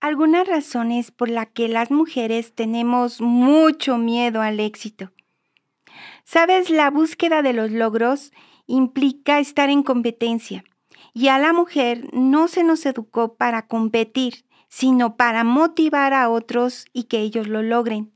algunas 0.00 0.48
razones 0.48 1.10
por 1.10 1.28
las 1.28 1.48
que 1.48 1.68
las 1.68 1.90
mujeres 1.90 2.54
tenemos 2.54 3.20
mucho 3.20 3.98
miedo 3.98 4.40
al 4.40 4.60
éxito. 4.60 5.12
Sabes, 6.24 6.70
la 6.70 6.90
búsqueda 6.90 7.42
de 7.42 7.52
los 7.52 7.70
logros 7.70 8.32
implica 8.66 9.40
estar 9.40 9.68
en 9.68 9.82
competencia 9.82 10.64
y 11.12 11.28
a 11.28 11.38
la 11.38 11.52
mujer 11.52 12.08
no 12.12 12.48
se 12.48 12.64
nos 12.64 12.86
educó 12.86 13.34
para 13.34 13.66
competir, 13.66 14.44
sino 14.68 15.16
para 15.16 15.44
motivar 15.44 16.14
a 16.14 16.30
otros 16.30 16.86
y 16.92 17.04
que 17.04 17.18
ellos 17.18 17.48
lo 17.48 17.62
logren. 17.62 18.12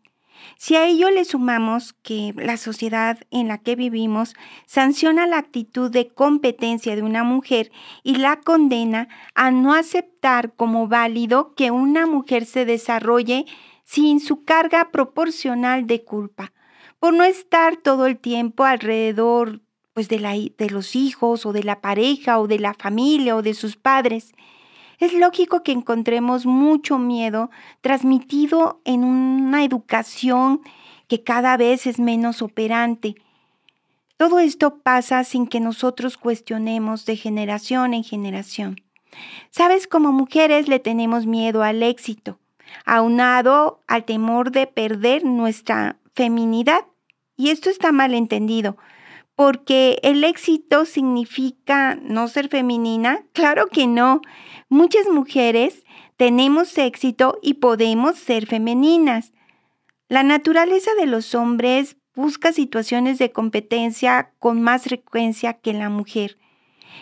Si 0.57 0.77
a 0.77 0.87
ello 0.87 1.11
le 1.11 1.25
sumamos 1.25 1.93
que 1.93 2.33
la 2.37 2.57
sociedad 2.57 3.19
en 3.31 3.49
la 3.49 3.59
que 3.59 3.77
vivimos 3.77 4.35
sanciona 4.67 5.27
la 5.27 5.39
actitud 5.39 5.91
de 5.91 6.09
competencia 6.09 6.97
de 6.97 7.03
una 7.03 7.25
mujer 7.25 7.71
y 8.03 8.17
la 8.17 8.41
condena 8.41 9.09
a 9.35 9.51
no 9.51 9.75
aceptar 9.75 10.55
como 10.55 10.89
válido 10.89 11.55
que 11.55 11.71
una 11.71 12.07
mujer 12.07 12.47
se 12.47 12.65
desarrolle 12.65 13.47
sin 13.85 14.21
su 14.21 14.45
carga 14.45 14.91
proporcional 14.91 15.87
de 15.87 16.05
culpa, 16.05 16.53
por 16.99 17.15
no 17.15 17.25
estar 17.25 17.77
todo 17.77 18.07
el 18.07 18.19
tiempo 18.19 18.65
alrededor 18.65 19.61
pues 19.93 20.09
de, 20.09 20.19
la, 20.19 20.33
de 20.33 20.71
los 20.71 20.97
hijos 20.97 21.47
o 21.47 21.53
de 21.53 21.63
la 21.63 21.81
pareja 21.81 22.41
o 22.41 22.49
de 22.49 22.59
la 22.59 22.75
familia 22.75 23.37
o 23.37 23.43
de 23.43 23.55
sus 23.55 23.77
padres. 23.77 24.33
Es 25.05 25.13
lógico 25.13 25.63
que 25.63 25.73
encontremos 25.73 26.47
mucho 26.47 26.97
miedo 26.97 27.51
transmitido 27.83 28.81
en 28.87 29.05
una 29.05 29.63
educación 29.63 30.63
que 31.09 31.23
cada 31.23 31.59
vez 31.59 31.87
es 31.87 31.99
menos 31.99 32.41
operante. 32.41 33.15
Todo 34.17 34.39
esto 34.39 34.79
pasa 34.79 35.23
sin 35.25 35.47
que 35.47 35.61
nosotros 35.61 36.17
cuestionemos 36.17 37.05
de 37.05 37.17
generación 37.17 37.93
en 37.93 38.03
generación. 38.03 38.81
Sabes, 39.51 39.87
como 39.87 40.11
mujeres 40.11 40.69
le 40.69 40.79
tenemos 40.79 41.27
miedo 41.27 41.63
al 41.63 41.83
éxito, 41.83 42.39
aunado 42.87 43.83
al 43.87 44.05
temor 44.07 44.53
de 44.53 44.67
perder 44.67 45.23
nuestra 45.23 45.99
feminidad. 46.15 46.87
Y 47.37 47.51
esto 47.51 47.69
está 47.69 47.93
mal 47.93 48.15
entendido, 48.15 48.79
porque 49.37 49.99
el 50.03 50.25
éxito 50.25 50.85
significa 50.85 51.97
no 51.97 52.29
ser 52.29 52.49
femenina. 52.49 53.25
Claro 53.33 53.67
que 53.67 53.87
no. 53.87 54.21
Muchas 54.69 55.09
mujeres 55.09 55.85
tenemos 56.17 56.79
éxito 56.79 57.39
y 57.43 57.55
podemos 57.55 58.17
ser 58.17 58.47
femeninas. 58.47 59.33
La 60.09 60.23
naturaleza 60.23 60.93
de 60.99 61.07
los 61.07 61.35
hombres 61.35 61.97
busca 62.15 62.53
situaciones 62.53 63.19
de 63.19 63.33
competencia 63.33 64.33
con 64.39 64.63
más 64.63 64.85
frecuencia 64.85 65.55
que 65.55 65.73
la 65.73 65.89
mujer. 65.89 66.39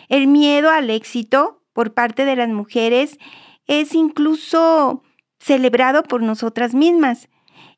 El 0.09 0.27
miedo 0.27 0.71
al 0.71 0.89
éxito 0.89 1.61
por 1.73 1.93
parte 1.93 2.25
de 2.25 2.35
las 2.35 2.49
mujeres 2.49 3.19
es 3.67 3.93
incluso 3.93 5.03
celebrado 5.39 6.03
por 6.03 6.23
nosotras 6.23 6.73
mismas. 6.73 7.29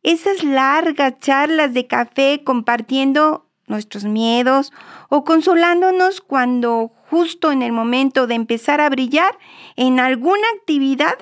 Esas 0.03 0.43
largas 0.43 1.19
charlas 1.19 1.73
de 1.73 1.87
café 1.87 2.41
compartiendo 2.43 3.44
nuestros 3.67 4.05
miedos 4.05 4.71
o 5.09 5.23
consolándonos 5.23 6.21
cuando 6.21 6.91
justo 7.09 7.51
en 7.51 7.61
el 7.61 7.71
momento 7.71 8.27
de 8.27 8.35
empezar 8.35 8.81
a 8.81 8.89
brillar 8.89 9.37
en 9.75 9.99
alguna 9.99 10.47
actividad 10.57 11.15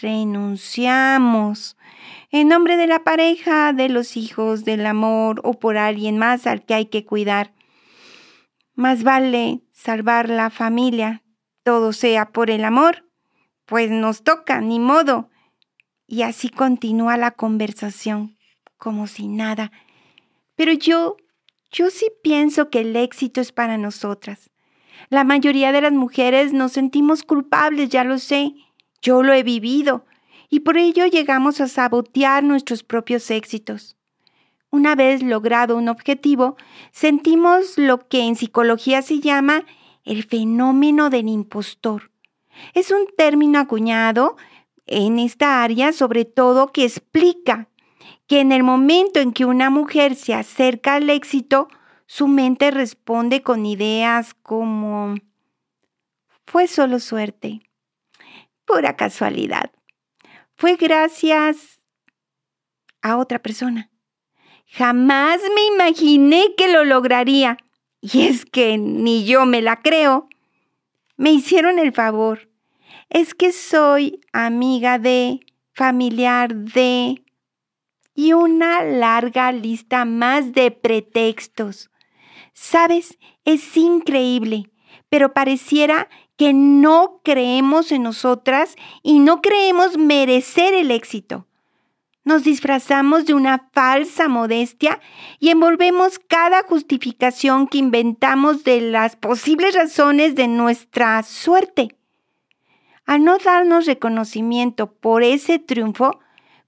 renunciamos 0.00 1.76
en 2.30 2.48
nombre 2.48 2.76
de 2.76 2.86
la 2.86 3.02
pareja, 3.02 3.72
de 3.72 3.88
los 3.88 4.16
hijos, 4.16 4.64
del 4.64 4.86
amor 4.86 5.40
o 5.42 5.58
por 5.58 5.76
alguien 5.76 6.16
más 6.16 6.46
al 6.46 6.64
que 6.64 6.74
hay 6.74 6.86
que 6.86 7.04
cuidar. 7.04 7.52
Más 8.74 9.02
vale 9.02 9.62
salvar 9.72 10.28
la 10.28 10.50
familia, 10.50 11.22
todo 11.64 11.92
sea 11.92 12.30
por 12.30 12.50
el 12.50 12.64
amor, 12.64 13.08
pues 13.66 13.90
nos 13.90 14.22
toca, 14.22 14.60
ni 14.60 14.78
modo. 14.78 15.28
Y 16.06 16.22
así 16.22 16.48
continúa 16.48 17.16
la 17.16 17.32
conversación, 17.32 18.36
como 18.78 19.06
si 19.06 19.28
nada. 19.28 19.72
Pero 20.54 20.72
yo 20.72 21.16
yo 21.70 21.90
sí 21.90 22.10
pienso 22.22 22.68
que 22.70 22.80
el 22.80 22.96
éxito 22.96 23.40
es 23.40 23.52
para 23.52 23.78
nosotras. 23.78 24.50
La 25.08 25.24
mayoría 25.24 25.72
de 25.72 25.80
las 25.80 25.92
mujeres 25.92 26.52
nos 26.52 26.72
sentimos 26.72 27.22
culpables, 27.22 27.88
ya 27.88 28.04
lo 28.04 28.18
sé. 28.18 28.54
Yo 29.00 29.22
lo 29.22 29.32
he 29.32 29.42
vivido. 29.42 30.04
Y 30.48 30.60
por 30.60 30.76
ello 30.76 31.06
llegamos 31.06 31.60
a 31.60 31.68
sabotear 31.68 32.42
nuestros 32.42 32.82
propios 32.82 33.30
éxitos. 33.30 33.96
Una 34.70 34.94
vez 34.94 35.22
logrado 35.22 35.76
un 35.76 35.88
objetivo, 35.88 36.56
sentimos 36.92 37.78
lo 37.78 38.08
que 38.08 38.20
en 38.20 38.36
psicología 38.36 39.02
se 39.02 39.20
llama 39.20 39.64
el 40.04 40.24
fenómeno 40.24 41.10
del 41.10 41.28
impostor. 41.28 42.10
Es 42.74 42.90
un 42.90 43.06
término 43.16 43.58
acuñado 43.58 44.36
en 44.86 45.18
esta 45.18 45.62
área, 45.62 45.92
sobre 45.92 46.24
todo 46.24 46.72
que 46.72 46.84
explica 46.84 47.68
que 48.30 48.38
en 48.38 48.52
el 48.52 48.62
momento 48.62 49.18
en 49.18 49.32
que 49.32 49.44
una 49.44 49.70
mujer 49.70 50.14
se 50.14 50.34
acerca 50.34 50.94
al 50.94 51.10
éxito, 51.10 51.66
su 52.06 52.28
mente 52.28 52.70
responde 52.70 53.42
con 53.42 53.66
ideas 53.66 54.34
como, 54.34 55.16
fue 56.46 56.68
solo 56.68 57.00
suerte, 57.00 57.60
pura 58.64 58.94
casualidad, 58.94 59.72
fue 60.54 60.76
gracias 60.76 61.82
a 63.02 63.16
otra 63.16 63.40
persona. 63.40 63.90
Jamás 64.66 65.40
me 65.52 65.66
imaginé 65.74 66.54
que 66.56 66.72
lo 66.72 66.84
lograría. 66.84 67.56
Y 68.00 68.28
es 68.28 68.46
que 68.46 68.78
ni 68.78 69.24
yo 69.24 69.44
me 69.44 69.60
la 69.60 69.82
creo. 69.82 70.28
Me 71.16 71.32
hicieron 71.32 71.80
el 71.80 71.92
favor. 71.92 72.48
Es 73.08 73.34
que 73.34 73.50
soy 73.50 74.20
amiga 74.32 75.00
de, 75.00 75.40
familiar 75.74 76.54
de, 76.54 77.24
y 78.20 78.34
una 78.34 78.84
larga 78.84 79.50
lista 79.50 80.04
más 80.04 80.52
de 80.52 80.70
pretextos. 80.70 81.90
Sabes, 82.52 83.18
es 83.46 83.74
increíble, 83.78 84.70
pero 85.08 85.32
pareciera 85.32 86.06
que 86.36 86.52
no 86.52 87.22
creemos 87.24 87.92
en 87.92 88.02
nosotras 88.02 88.76
y 89.02 89.20
no 89.20 89.40
creemos 89.40 89.96
merecer 89.96 90.74
el 90.74 90.90
éxito. 90.90 91.46
Nos 92.22 92.44
disfrazamos 92.44 93.24
de 93.24 93.32
una 93.32 93.70
falsa 93.72 94.28
modestia 94.28 95.00
y 95.38 95.48
envolvemos 95.48 96.18
cada 96.18 96.62
justificación 96.62 97.68
que 97.68 97.78
inventamos 97.78 98.64
de 98.64 98.82
las 98.82 99.16
posibles 99.16 99.74
razones 99.74 100.34
de 100.34 100.46
nuestra 100.46 101.22
suerte. 101.22 101.96
Al 103.06 103.24
no 103.24 103.38
darnos 103.38 103.86
reconocimiento 103.86 104.92
por 104.92 105.22
ese 105.22 105.58
triunfo, 105.58 106.20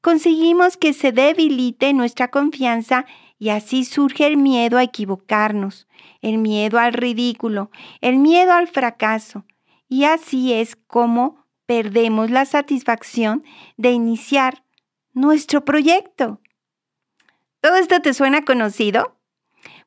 conseguimos 0.02 0.76
que 0.76 0.92
se 0.92 1.12
debilite 1.12 1.94
nuestra 1.94 2.28
confianza 2.28 3.06
y 3.38 3.48
así 3.48 3.84
surge 3.84 4.26
el 4.26 4.36
miedo 4.36 4.76
a 4.76 4.82
equivocarnos, 4.82 5.88
el 6.20 6.38
miedo 6.38 6.78
al 6.78 6.92
ridículo, 6.92 7.70
el 8.00 8.18
miedo 8.18 8.52
al 8.52 8.68
fracaso. 8.68 9.46
Y 9.88 10.04
así 10.04 10.52
es 10.52 10.76
como 10.76 11.46
perdemos 11.66 12.30
la 12.30 12.44
satisfacción 12.44 13.44
de 13.76 13.92
iniciar 13.92 14.64
nuestro 15.12 15.64
proyecto. 15.64 16.40
¿Todo 17.60 17.76
esto 17.76 18.00
te 18.00 18.12
suena 18.12 18.44
conocido? 18.44 19.16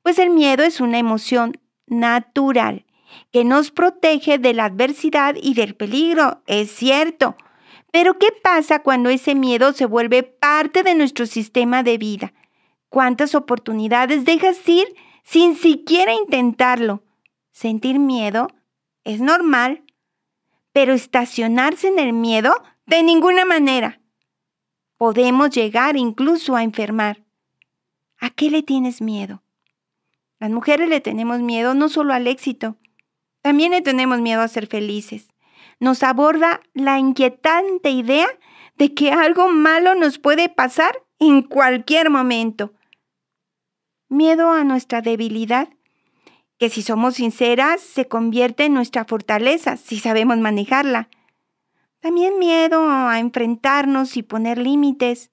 Pues 0.02 0.18
el 0.18 0.30
miedo 0.30 0.64
es 0.64 0.80
una 0.80 0.98
emoción 0.98 1.60
natural 1.88 2.86
que 3.32 3.44
nos 3.44 3.72
protege 3.72 4.38
de 4.38 4.54
la 4.54 4.66
adversidad 4.66 5.36
y 5.42 5.54
del 5.54 5.76
peligro, 5.76 6.42
es 6.48 6.72
cierto, 6.72 7.36
pero 7.96 8.20
¿qué 8.20 8.28
pasa 8.44 8.84
cuando 8.84 9.10
ese 9.10 9.36
miedo 9.36 9.72
se 9.72 9.86
vuelve 9.86 10.22
parte 10.22 10.84
de 10.84 10.96
nuestro 10.96 11.26
sistema 11.26 11.82
de 11.82 11.98
vida? 11.98 12.34
¿Cuántas 12.90 13.36
oportunidades 13.36 14.26
dejas 14.26 14.58
ir 14.68 14.86
sin 15.24 15.56
siquiera 15.56 16.14
intentarlo? 16.14 17.04
Sentir 17.54 17.98
miedo 18.00 18.50
es 19.06 19.22
normal, 19.22 19.86
pero 20.74 20.92
estacionarse 20.92 21.88
en 21.88 21.98
el 21.98 22.12
miedo 22.12 22.54
de 22.86 23.02
ninguna 23.02 23.46
manera. 23.46 24.02
Podemos 24.98 25.52
llegar 25.52 25.96
incluso 25.96 26.58
a 26.58 26.64
enfermar. 26.64 27.24
¿A 28.20 28.30
qué 28.30 28.50
le 28.50 28.62
tienes 28.62 29.02
miedo? 29.02 29.42
Las 30.42 30.52
mujeres 30.52 30.90
le 30.90 31.00
tenemos 31.00 31.40
miedo 31.40 31.74
no 31.74 31.88
solo 31.88 32.14
al 32.14 32.28
éxito, 32.28 32.76
también 33.42 33.72
le 33.72 33.82
tenemos 33.82 34.20
miedo 34.20 34.42
a 34.42 34.50
ser 34.50 34.68
felices 34.68 35.30
nos 35.80 36.04
aborda 36.04 36.62
la 36.74 37.00
inquietante 37.00 37.90
idea 37.90 38.28
de 38.78 38.94
que 38.94 39.12
algo 39.12 39.50
malo 39.50 39.96
nos 39.96 40.20
puede 40.20 40.50
pasar 40.50 41.04
en 41.20 41.42
cualquier 41.42 42.10
momento. 42.10 42.74
Miedo 44.10 44.52
a 44.52 44.64
nuestra 44.64 45.02
debilidad, 45.02 45.70
que 46.58 46.70
si 46.70 46.82
somos 46.82 47.16
sinceras 47.16 47.82
se 47.82 48.08
convierte 48.08 48.66
en 48.66 48.74
nuestra 48.74 49.06
fortaleza 49.06 49.78
si 49.78 50.00
sabemos 50.00 50.38
manejarla. 50.38 51.10
También 52.00 52.38
miedo 52.38 52.88
a 52.90 53.20
enfrentarnos 53.20 54.16
y 54.16 54.24
poner 54.24 54.58
límites. 54.58 55.32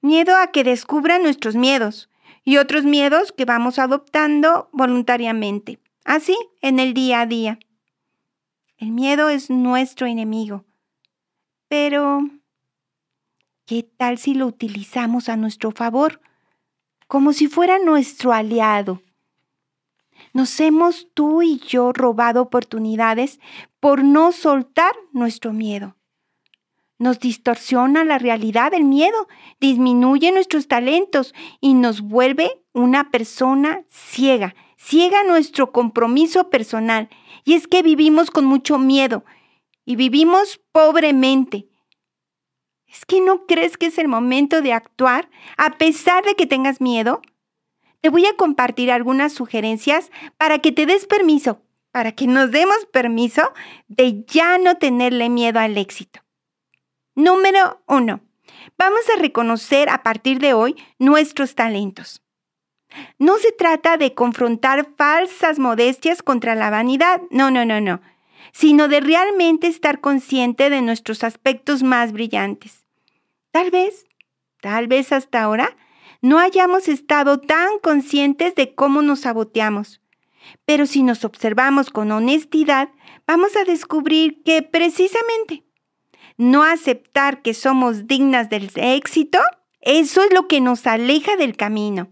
Miedo 0.00 0.36
a 0.36 0.48
que 0.48 0.64
descubran 0.64 1.22
nuestros 1.22 1.56
miedos 1.56 2.08
y 2.44 2.56
otros 2.56 2.84
miedos 2.84 3.32
que 3.32 3.44
vamos 3.44 3.78
adoptando 3.78 4.70
voluntariamente, 4.72 5.78
así 6.04 6.36
en 6.62 6.78
el 6.78 6.94
día 6.94 7.20
a 7.20 7.26
día. 7.26 7.58
El 8.80 8.90
miedo 8.90 9.28
es 9.28 9.50
nuestro 9.50 10.08
enemigo. 10.08 10.64
Pero, 11.68 12.22
¿Qué 13.70 13.84
tal 13.84 14.18
si 14.18 14.34
lo 14.34 14.48
utilizamos 14.48 15.28
a 15.28 15.36
nuestro 15.36 15.70
favor? 15.70 16.20
Como 17.06 17.32
si 17.32 17.46
fuera 17.46 17.78
nuestro 17.78 18.32
aliado. 18.32 19.00
Nos 20.32 20.58
hemos 20.58 21.06
tú 21.14 21.40
y 21.42 21.60
yo 21.60 21.92
robado 21.92 22.42
oportunidades 22.42 23.38
por 23.78 24.02
no 24.02 24.32
soltar 24.32 24.92
nuestro 25.12 25.52
miedo. 25.52 25.94
Nos 27.00 27.18
distorsiona 27.18 28.04
la 28.04 28.18
realidad 28.18 28.70
del 28.70 28.84
miedo, 28.84 29.26
disminuye 29.58 30.30
nuestros 30.30 30.68
talentos 30.68 31.34
y 31.60 31.74
nos 31.74 32.00
vuelve 32.00 32.62
una 32.72 33.10
persona 33.10 33.82
ciega, 33.88 34.54
ciega 34.76 35.24
nuestro 35.24 35.72
compromiso 35.72 36.48
personal. 36.48 37.08
Y 37.44 37.54
es 37.54 37.66
que 37.66 37.82
vivimos 37.82 38.30
con 38.30 38.44
mucho 38.44 38.78
miedo 38.78 39.24
y 39.84 39.96
vivimos 39.96 40.60
pobremente 40.70 41.70
¿Es 42.92 43.04
que 43.06 43.20
no 43.20 43.46
crees 43.46 43.76
que 43.76 43.86
es 43.86 43.98
el 43.98 44.08
momento 44.08 44.62
de 44.62 44.72
actuar 44.72 45.30
a 45.56 45.78
pesar 45.78 46.24
de 46.24 46.34
que 46.34 46.46
tengas 46.46 46.80
miedo? 46.80 47.22
Te 48.00 48.08
voy 48.08 48.26
a 48.26 48.36
compartir 48.36 48.90
algunas 48.90 49.32
sugerencias 49.32 50.10
para 50.36 50.58
que 50.58 50.72
te 50.72 50.86
des 50.86 51.06
permiso, 51.06 51.62
para 51.92 52.12
que 52.12 52.26
nos 52.26 52.50
demos 52.50 52.86
permiso 52.92 53.52
de 53.86 54.24
ya 54.24 54.58
no 54.58 54.76
tenerle 54.76 55.28
miedo 55.28 55.60
al 55.60 55.78
éxito. 55.78 56.20
Número 57.20 57.82
uno, 57.86 58.22
vamos 58.78 59.02
a 59.14 59.20
reconocer 59.20 59.90
a 59.90 60.02
partir 60.02 60.38
de 60.38 60.54
hoy 60.54 60.74
nuestros 60.98 61.54
talentos. 61.54 62.22
No 63.18 63.36
se 63.36 63.52
trata 63.52 63.98
de 63.98 64.14
confrontar 64.14 64.88
falsas 64.96 65.58
modestias 65.58 66.22
contra 66.22 66.54
la 66.54 66.70
vanidad, 66.70 67.20
no, 67.30 67.50
no, 67.50 67.66
no, 67.66 67.78
no, 67.78 68.00
sino 68.52 68.88
de 68.88 69.00
realmente 69.00 69.66
estar 69.66 70.00
consciente 70.00 70.70
de 70.70 70.80
nuestros 70.80 71.22
aspectos 71.22 71.82
más 71.82 72.12
brillantes. 72.12 72.86
Tal 73.50 73.70
vez, 73.70 74.06
tal 74.62 74.88
vez 74.88 75.12
hasta 75.12 75.42
ahora, 75.42 75.76
no 76.22 76.38
hayamos 76.38 76.88
estado 76.88 77.38
tan 77.38 77.80
conscientes 77.80 78.54
de 78.54 78.74
cómo 78.74 79.02
nos 79.02 79.20
saboteamos. 79.20 80.00
Pero 80.64 80.86
si 80.86 81.02
nos 81.02 81.26
observamos 81.26 81.90
con 81.90 82.12
honestidad, 82.12 82.88
vamos 83.26 83.56
a 83.56 83.64
descubrir 83.64 84.42
que 84.42 84.62
precisamente 84.62 85.64
no 86.40 86.62
aceptar 86.62 87.42
que 87.42 87.54
somos 87.54 88.06
dignas 88.06 88.48
del 88.48 88.70
éxito, 88.76 89.38
eso 89.80 90.22
es 90.22 90.32
lo 90.32 90.48
que 90.48 90.60
nos 90.60 90.86
aleja 90.86 91.36
del 91.36 91.56
camino. 91.56 92.10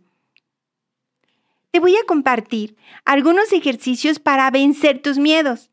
Te 1.71 1.81
voy 1.81 1.97
a 1.97 2.05
compartir 2.07 2.77
algunos 3.05 3.53
ejercicios 3.53 4.19
para 4.19 4.51
vencer 4.51 5.03
tus 5.03 5.19
miedos. 5.19 5.71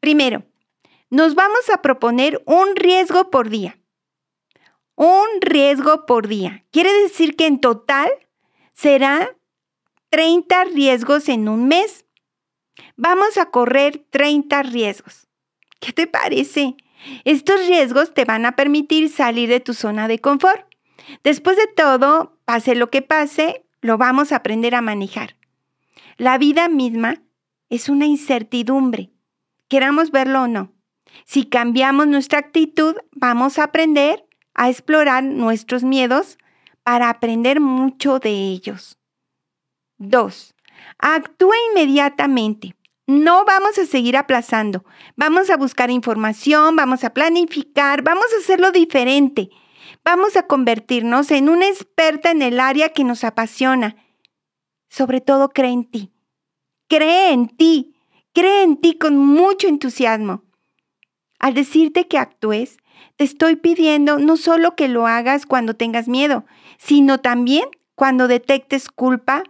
Primero, 0.00 0.44
nos 1.10 1.34
vamos 1.34 1.70
a 1.72 1.82
proponer 1.82 2.42
un 2.46 2.76
riesgo 2.76 3.30
por 3.30 3.48
día 3.48 3.78
un 4.96 5.40
riesgo 5.40 6.06
por 6.06 6.28
día. 6.28 6.64
Quiere 6.70 6.92
decir 7.02 7.36
que 7.36 7.46
en 7.46 7.60
total 7.60 8.10
será 8.72 9.36
30 10.10 10.64
riesgos 10.64 11.28
en 11.28 11.48
un 11.48 11.68
mes. 11.68 12.06
Vamos 12.96 13.36
a 13.38 13.50
correr 13.50 14.04
30 14.10 14.62
riesgos. 14.64 15.26
¿Qué 15.80 15.92
te 15.92 16.06
parece? 16.06 16.76
Estos 17.24 17.66
riesgos 17.66 18.14
te 18.14 18.24
van 18.24 18.46
a 18.46 18.56
permitir 18.56 19.08
salir 19.08 19.48
de 19.48 19.60
tu 19.60 19.74
zona 19.74 20.08
de 20.08 20.20
confort. 20.20 20.66
Después 21.22 21.56
de 21.56 21.66
todo, 21.66 22.38
pase 22.44 22.74
lo 22.74 22.90
que 22.90 23.02
pase, 23.02 23.64
lo 23.80 23.98
vamos 23.98 24.32
a 24.32 24.36
aprender 24.36 24.74
a 24.74 24.80
manejar. 24.80 25.36
La 26.16 26.38
vida 26.38 26.68
misma 26.68 27.22
es 27.68 27.88
una 27.88 28.06
incertidumbre, 28.06 29.10
queramos 29.68 30.10
verlo 30.10 30.42
o 30.42 30.48
no. 30.48 30.72
Si 31.24 31.44
cambiamos 31.44 32.06
nuestra 32.06 32.38
actitud, 32.38 32.96
vamos 33.12 33.58
a 33.58 33.64
aprender 33.64 34.24
a 34.54 34.70
explorar 34.70 35.24
nuestros 35.24 35.82
miedos 35.82 36.38
para 36.82 37.08
aprender 37.08 37.60
mucho 37.60 38.18
de 38.18 38.30
ellos. 38.30 38.98
2. 39.98 40.54
Actúa 40.98 41.54
inmediatamente. 41.70 42.76
No 43.06 43.44
vamos 43.44 43.78
a 43.78 43.84
seguir 43.84 44.16
aplazando. 44.16 44.84
Vamos 45.16 45.50
a 45.50 45.56
buscar 45.56 45.90
información, 45.90 46.74
vamos 46.76 47.04
a 47.04 47.10
planificar, 47.10 48.02
vamos 48.02 48.26
a 48.34 48.40
hacerlo 48.40 48.72
diferente. 48.72 49.50
Vamos 50.04 50.36
a 50.36 50.46
convertirnos 50.46 51.30
en 51.30 51.48
una 51.48 51.68
experta 51.68 52.30
en 52.30 52.40
el 52.42 52.60
área 52.60 52.90
que 52.90 53.04
nos 53.04 53.24
apasiona. 53.24 53.96
Sobre 54.88 55.20
todo, 55.20 55.50
cree 55.50 55.72
en 55.72 55.84
ti. 55.84 56.12
Cree 56.88 57.32
en 57.32 57.48
ti. 57.48 57.94
Cree 58.32 58.62
en 58.62 58.80
ti 58.80 58.96
con 58.96 59.16
mucho 59.16 59.68
entusiasmo. 59.68 60.42
Al 61.38 61.54
decirte 61.54 62.08
que 62.08 62.18
actúes, 62.18 62.78
te 63.16 63.24
estoy 63.24 63.56
pidiendo 63.56 64.18
no 64.18 64.36
solo 64.36 64.76
que 64.76 64.88
lo 64.88 65.06
hagas 65.06 65.46
cuando 65.46 65.74
tengas 65.74 66.08
miedo, 66.08 66.44
sino 66.78 67.18
también 67.18 67.64
cuando 67.94 68.28
detectes 68.28 68.88
culpa, 68.88 69.42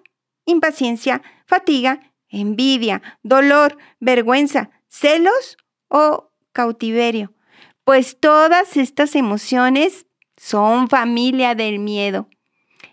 impaciencia, 0.45 1.23
fatiga, 1.47 2.14
envidia, 2.41 3.03
dolor, 3.23 3.79
vergüenza, 4.01 4.71
celos 4.89 5.57
o 5.89 6.31
cautiverio. 6.53 7.33
Pues 7.85 8.19
todas 8.19 8.77
estas 8.77 9.15
emociones 9.15 10.07
son 10.37 10.89
familia 10.89 11.55
del 11.55 11.79
miedo. 11.79 12.29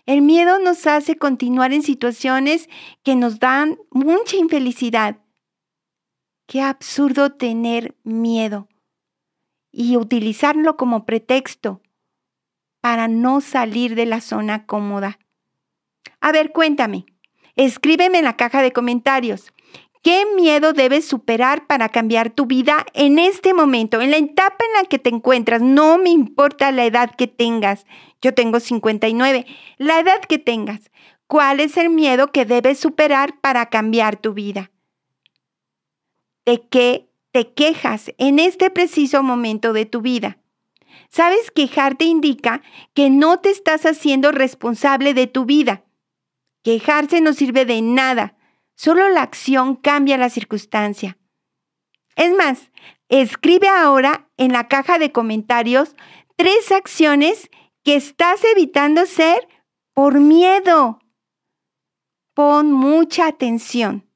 El 0.06 0.22
miedo 0.22 0.58
nos 0.58 0.86
hace 0.86 1.16
continuar 1.16 1.72
en 1.72 1.82
situaciones 1.82 2.68
que 3.02 3.14
nos 3.14 3.38
dan 3.38 3.78
mucha 3.90 4.36
infelicidad. 4.36 5.18
Qué 6.46 6.60
absurdo 6.60 7.30
tener 7.30 7.96
miedo 8.02 8.68
y 9.70 9.96
utilizarlo 9.96 10.76
como 10.76 11.06
pretexto 11.06 11.80
para 12.80 13.08
no 13.08 13.40
salir 13.40 13.94
de 13.94 14.06
la 14.06 14.20
zona 14.20 14.66
cómoda. 14.66 15.18
A 16.20 16.32
ver, 16.32 16.52
cuéntame, 16.52 17.06
escríbeme 17.56 18.18
en 18.18 18.24
la 18.24 18.36
caja 18.36 18.62
de 18.62 18.72
comentarios. 18.72 19.52
¿Qué 20.02 20.24
miedo 20.36 20.72
debes 20.72 21.06
superar 21.06 21.66
para 21.66 21.88
cambiar 21.88 22.30
tu 22.30 22.46
vida 22.46 22.84
en 22.92 23.18
este 23.18 23.54
momento, 23.54 24.00
en 24.00 24.10
la 24.10 24.16
etapa 24.16 24.64
en 24.64 24.82
la 24.82 24.88
que 24.88 24.98
te 24.98 25.10
encuentras? 25.10 25.62
No 25.62 25.96
me 25.98 26.10
importa 26.10 26.72
la 26.72 26.84
edad 26.84 27.14
que 27.16 27.28
tengas. 27.28 27.86
Yo 28.20 28.34
tengo 28.34 28.58
59. 28.58 29.46
La 29.78 30.00
edad 30.00 30.20
que 30.28 30.38
tengas. 30.38 30.90
¿Cuál 31.28 31.60
es 31.60 31.76
el 31.76 31.88
miedo 31.88 32.32
que 32.32 32.44
debes 32.44 32.80
superar 32.80 33.40
para 33.40 33.66
cambiar 33.66 34.16
tu 34.16 34.34
vida? 34.34 34.72
¿De 36.44 36.66
qué 36.68 37.12
te 37.32 37.52
quejas 37.52 38.12
en 38.18 38.38
este 38.38 38.70
preciso 38.70 39.22
momento 39.22 39.72
de 39.72 39.86
tu 39.86 40.02
vida. 40.02 40.38
Sabes, 41.08 41.50
quejarte 41.50 42.04
indica 42.04 42.62
que 42.94 43.10
no 43.10 43.40
te 43.40 43.50
estás 43.50 43.84
haciendo 43.86 44.30
responsable 44.30 45.14
de 45.14 45.26
tu 45.26 45.46
vida. 45.46 45.84
Quejarse 46.62 47.20
no 47.20 47.32
sirve 47.32 47.64
de 47.64 47.82
nada, 47.82 48.36
solo 48.74 49.08
la 49.08 49.22
acción 49.22 49.76
cambia 49.76 50.16
la 50.16 50.30
circunstancia. 50.30 51.18
Es 52.16 52.32
más, 52.34 52.70
escribe 53.08 53.68
ahora 53.68 54.28
en 54.36 54.52
la 54.52 54.68
caja 54.68 54.98
de 54.98 55.12
comentarios 55.12 55.96
tres 56.36 56.72
acciones 56.72 57.50
que 57.82 57.96
estás 57.96 58.42
evitando 58.44 59.02
hacer 59.02 59.48
por 59.92 60.20
miedo. 60.20 61.00
Pon 62.34 62.72
mucha 62.72 63.26
atención, 63.26 64.08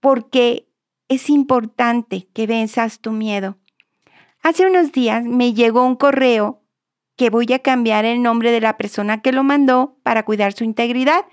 porque 0.00 0.68
es 1.08 1.28
importante 1.30 2.28
que 2.32 2.46
venzas 2.46 3.00
tu 3.00 3.12
miedo. 3.12 3.58
Hace 4.42 4.66
unos 4.66 4.92
días 4.92 5.24
me 5.24 5.52
llegó 5.52 5.84
un 5.84 5.96
correo 5.96 6.62
que 7.16 7.28
voy 7.28 7.52
a 7.52 7.58
cambiar 7.58 8.04
el 8.06 8.22
nombre 8.22 8.50
de 8.50 8.60
la 8.60 8.78
persona 8.78 9.20
que 9.20 9.32
lo 9.32 9.44
mandó 9.44 9.98
para 10.02 10.24
cuidar 10.24 10.54
su 10.54 10.64
integridad, 10.64 11.26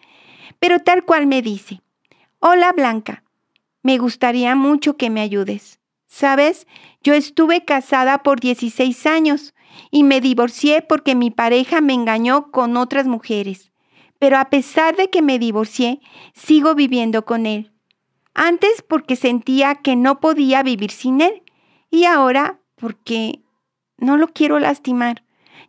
pero 0.60 0.80
tal 0.80 1.04
cual 1.04 1.28
me 1.28 1.42
dice, 1.42 1.82
hola 2.40 2.72
Blanca, 2.74 3.24
me 3.84 3.98
gustaría 3.98 4.56
mucho 4.56 4.98
que 4.98 5.10
me 5.10 5.22
ayudes. 5.22 5.80
Sabes, 6.08 6.68
yo 7.04 7.14
estuve 7.14 7.64
casada 7.66 8.24
por 8.24 8.40
16 8.40 9.06
años 9.06 9.54
y 9.92 10.04
me 10.04 10.22
divorcié 10.22 10.82
porque 10.82 11.16
mi 11.16 11.32
pareja 11.32 11.82
me 11.82 11.94
engañó 11.94 12.52
con 12.52 12.78
otras 12.78 13.08
mujeres. 13.08 13.72
Pero 14.20 14.38
a 14.38 14.50
pesar 14.50 14.96
de 14.96 15.10
que 15.10 15.22
me 15.22 15.38
divorcié, 15.38 16.02
sigo 16.34 16.76
viviendo 16.76 17.26
con 17.26 17.46
él. 17.46 17.72
Antes 18.34 18.84
porque 18.88 19.16
sentía 19.16 19.76
que 19.76 19.96
no 19.96 20.20
podía 20.20 20.64
vivir 20.64 20.92
sin 20.92 21.22
él 21.22 21.44
y 21.90 22.06
ahora 22.06 22.60
porque 22.76 23.42
no 23.98 24.18
lo 24.18 24.28
quiero 24.28 24.60
lastimar. 24.60 25.24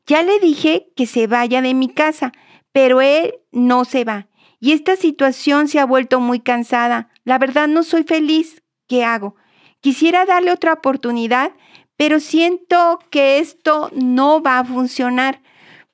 Ya 0.07 0.23
le 0.23 0.39
dije 0.39 0.89
que 0.97 1.07
se 1.07 1.27
vaya 1.27 1.63
de 1.63 1.75
mi 1.75 1.89
casa, 1.89 2.33
pero 2.73 3.01
él 3.01 3.35
no 3.53 3.85
se 3.85 4.05
va. 4.05 4.29
Y 4.61 4.73
esta 4.73 4.97
situación 4.97 5.69
se 5.69 5.79
ha 5.79 5.85
vuelto 5.85 6.21
muy 6.21 6.41
cansada. 6.41 7.11
La 7.25 7.39
verdad 7.39 7.69
no 7.69 7.83
soy 7.83 8.05
feliz. 8.05 8.63
¿Qué 8.87 9.05
hago? 9.05 9.37
Quisiera 9.81 10.25
darle 10.25 10.53
otra 10.53 10.73
oportunidad, 10.73 11.53
pero 11.97 12.21
siento 12.21 12.99
que 13.11 13.39
esto 13.39 13.91
no 13.95 14.43
va 14.43 14.59
a 14.59 14.65
funcionar 14.65 15.41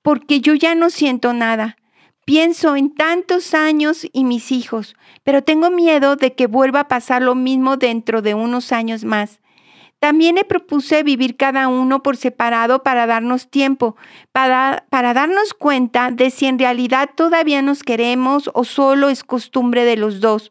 porque 0.02 0.40
yo 0.40 0.54
ya 0.54 0.74
no 0.74 0.90
siento 0.90 1.32
nada. 1.32 1.76
Pienso 2.24 2.76
en 2.76 2.94
tantos 2.94 3.52
años 3.52 4.06
y 4.12 4.24
mis 4.24 4.50
hijos, 4.50 4.96
pero 5.24 5.42
tengo 5.42 5.70
miedo 5.70 6.16
de 6.16 6.34
que 6.34 6.46
vuelva 6.46 6.80
a 6.80 6.88
pasar 6.88 7.22
lo 7.22 7.34
mismo 7.34 7.76
dentro 7.76 8.22
de 8.22 8.34
unos 8.34 8.72
años 8.72 9.04
más. 9.04 9.40
También 10.04 10.34
le 10.34 10.44
propuse 10.44 11.02
vivir 11.02 11.38
cada 11.38 11.66
uno 11.68 12.02
por 12.02 12.18
separado 12.18 12.82
para 12.82 13.06
darnos 13.06 13.48
tiempo, 13.48 13.96
para, 14.32 14.84
para 14.90 15.14
darnos 15.14 15.54
cuenta 15.54 16.10
de 16.10 16.28
si 16.28 16.44
en 16.44 16.58
realidad 16.58 17.08
todavía 17.16 17.62
nos 17.62 17.82
queremos 17.82 18.50
o 18.52 18.64
solo 18.64 19.08
es 19.08 19.24
costumbre 19.24 19.86
de 19.86 19.96
los 19.96 20.20
dos. 20.20 20.50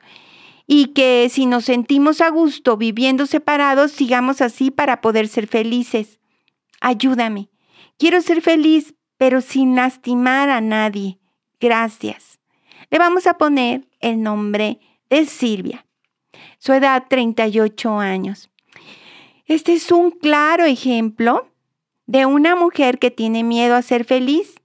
Y 0.66 0.88
que 0.88 1.30
si 1.30 1.46
nos 1.46 1.66
sentimos 1.66 2.20
a 2.20 2.32
gusto 2.32 2.78
viviendo 2.78 3.28
separados, 3.28 3.92
sigamos 3.92 4.42
así 4.42 4.72
para 4.72 5.02
poder 5.02 5.28
ser 5.28 5.46
felices. 5.46 6.18
Ayúdame. 6.82 7.52
Quiero 8.00 8.22
ser 8.22 8.42
feliz, 8.42 8.96
pero 9.18 9.40
sin 9.40 9.76
lastimar 9.76 10.50
a 10.50 10.62
nadie. 10.62 11.20
Gracias. 11.60 12.40
Le 12.90 12.98
vamos 12.98 13.28
a 13.28 13.38
poner 13.38 13.88
el 14.00 14.24
nombre 14.24 14.80
de 15.12 15.28
Silvia. 15.28 15.86
Su 16.58 16.74
edad 16.74 17.04
38 17.08 18.00
años. 18.00 18.50
Este 19.54 19.74
es 19.74 19.92
un 19.92 20.10
claro 20.10 20.66
ejemplo 20.66 21.48
de 22.08 22.26
una 22.26 22.56
mujer 22.56 22.98
que 22.98 23.12
tiene 23.12 23.44
miedo 23.44 23.76
a 23.76 23.84
ser 23.84 24.04
feliz 24.04 24.56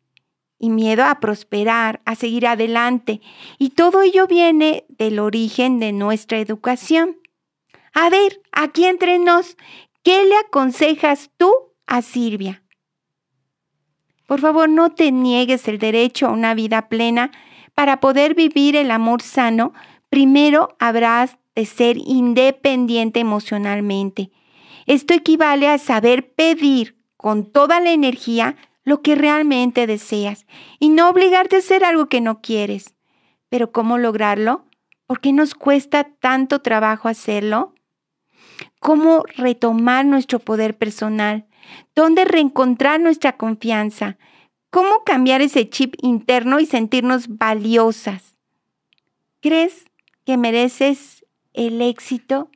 y 0.59 0.71
miedo 0.71 1.05
a 1.05 1.21
prosperar, 1.21 2.01
a 2.07 2.15
seguir 2.15 2.47
adelante. 2.47 3.21
Y 3.59 3.69
todo 3.69 4.01
ello 4.01 4.27
viene 4.27 4.87
del 4.89 5.19
origen 5.19 5.79
de 5.79 5.93
nuestra 5.93 6.39
educación. 6.39 7.19
A 7.93 8.09
ver, 8.09 8.41
aquí 8.51 8.87
entre 8.87 9.19
nos, 9.19 9.59
¿qué 10.03 10.25
le 10.25 10.39
aconsejas 10.39 11.33
tú 11.37 11.53
a 11.87 12.01
Silvia? 12.01 12.63
Por 14.27 14.41
favor, 14.41 14.71
no 14.71 14.93
te 14.93 15.13
niegues 15.13 15.69
el 15.69 15.79
derecho 15.79 16.29
a 16.29 16.33
una 16.33 16.55
vida 16.55 16.89
plena. 16.89 17.31
Para 17.75 18.01
poder 18.01 18.35
vivir 18.35 18.75
el 18.75 18.91
amor 18.91 19.21
sano, 19.21 19.75
primero 20.09 20.77
habrás 20.79 21.37
de 21.55 21.67
ser 21.67 21.99
independiente 21.99 23.21
emocionalmente. 23.21 24.31
Esto 24.89 25.13
equivale 25.13 25.69
a 25.69 25.77
saber 25.77 26.33
pedir 26.33 26.97
con 27.19 27.53
toda 27.53 27.79
la 27.79 27.91
energía 27.91 28.57
lo 28.85 29.03
que 29.03 29.17
realmente 29.17 29.87
deseas 29.87 30.47
y 30.79 30.89
no 30.89 31.11
obligarte 31.11 31.57
a 31.57 31.59
hacer 31.59 31.85
algo 31.85 32.09
que 32.09 32.23
no 32.23 32.41
quieres. 32.41 32.95
Pero 33.51 33.71
¿cómo 33.71 33.99
lograrlo? 33.99 34.65
¿Por 35.07 35.21
qué 35.21 35.35
nos 35.35 35.55
cuesta 35.55 36.05
tanto 36.05 36.63
trabajo 36.63 37.09
hacerlo? 37.09 37.75
¿Cómo 38.81 39.25
retomar 39.37 40.07
nuestro 40.07 40.39
poder 40.39 40.79
personal? 40.79 41.47
¿Dónde 41.95 42.25
reencontrar 42.25 42.99
nuestra 42.99 43.37
confianza? 43.37 44.17
¿Cómo 44.71 45.05
cambiar 45.05 45.43
ese 45.43 45.69
chip 45.69 45.97
interno 46.01 46.61
y 46.61 46.67
sentirnos 46.67 47.29
valiosas? 47.29 48.39
¿Crees 49.43 49.85
que 50.25 50.39
mereces 50.39 51.27
el 51.53 51.83
éxito? 51.83 52.51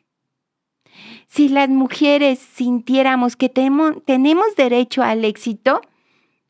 Si 1.28 1.48
las 1.48 1.68
mujeres 1.68 2.38
sintiéramos 2.38 3.36
que 3.36 3.48
tenemos 3.48 4.56
derecho 4.56 5.02
al 5.02 5.24
éxito, 5.24 5.80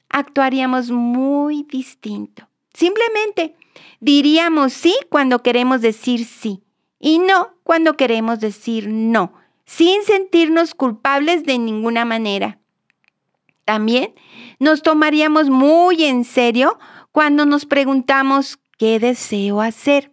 actuaríamos 0.08 0.90
muy 0.90 1.64
distinto. 1.64 2.48
Simplemente 2.74 3.54
diríamos 4.00 4.72
sí 4.72 4.94
cuando 5.08 5.42
queremos 5.42 5.80
decir 5.80 6.24
sí 6.24 6.62
y 6.98 7.18
no 7.18 7.50
cuando 7.64 7.96
queremos 7.96 8.40
decir 8.40 8.88
no, 8.88 9.34
sin 9.64 10.02
sentirnos 10.04 10.74
culpables 10.74 11.44
de 11.44 11.58
ninguna 11.58 12.04
manera. 12.04 12.58
También 13.64 14.14
nos 14.58 14.82
tomaríamos 14.82 15.50
muy 15.50 16.04
en 16.04 16.24
serio 16.24 16.78
cuando 17.10 17.46
nos 17.46 17.66
preguntamos 17.66 18.58
qué 18.78 18.98
deseo 18.98 19.60
hacer 19.60 20.11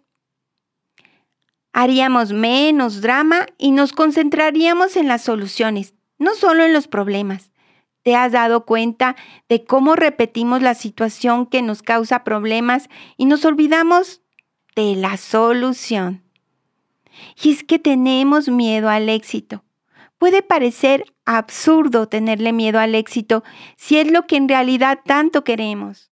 haríamos 1.72 2.32
menos 2.32 3.00
drama 3.00 3.46
y 3.58 3.70
nos 3.70 3.92
concentraríamos 3.92 4.96
en 4.96 5.08
las 5.08 5.22
soluciones, 5.22 5.94
no 6.18 6.34
solo 6.34 6.64
en 6.64 6.72
los 6.72 6.88
problemas. 6.88 7.50
¿Te 8.02 8.16
has 8.16 8.32
dado 8.32 8.64
cuenta 8.64 9.14
de 9.48 9.64
cómo 9.64 9.94
repetimos 9.94 10.62
la 10.62 10.74
situación 10.74 11.46
que 11.46 11.60
nos 11.60 11.82
causa 11.82 12.24
problemas 12.24 12.88
y 13.18 13.26
nos 13.26 13.44
olvidamos 13.44 14.22
de 14.74 14.96
la 14.96 15.18
solución? 15.18 16.22
Y 17.42 17.50
es 17.50 17.62
que 17.62 17.78
tenemos 17.78 18.48
miedo 18.48 18.88
al 18.88 19.10
éxito. 19.10 19.64
Puede 20.16 20.42
parecer 20.42 21.04
absurdo 21.26 22.08
tenerle 22.08 22.52
miedo 22.52 22.78
al 22.78 22.94
éxito 22.94 23.44
si 23.76 23.98
es 23.98 24.10
lo 24.10 24.26
que 24.26 24.36
en 24.36 24.48
realidad 24.48 25.00
tanto 25.04 25.44
queremos. 25.44 26.08